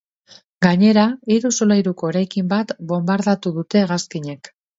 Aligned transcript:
Gainera, 0.65 1.03
hiru 1.35 1.51
solairuko 1.57 2.09
eraikin 2.15 2.49
bat 2.55 2.75
bonbardatu 2.93 3.53
dute 3.61 3.83
hegazkinek. 3.85 4.53